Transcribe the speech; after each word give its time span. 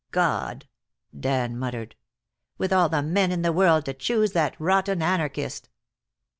"God!" 0.09 0.67
Dan 1.15 1.55
muttered. 1.59 1.95
"With 2.57 2.73
all 2.73 2.89
the 2.89 3.03
men 3.03 3.31
in 3.31 3.43
the 3.43 3.53
world, 3.53 3.85
to 3.85 3.93
choose 3.93 4.31
that 4.31 4.59
rotten 4.59 4.99
anarchist!" 4.99 5.69